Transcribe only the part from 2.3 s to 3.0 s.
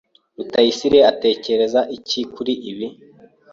kuri ibi?